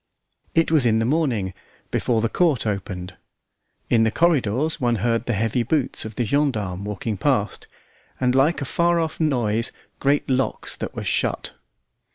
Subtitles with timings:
[0.55, 1.53] It was in the morning,
[1.91, 3.13] before the court opened.
[3.87, 7.67] In the corridors one heard the heavy boots of the gendarmes walking past,
[8.19, 11.53] and like a far off noise great locks that were shut.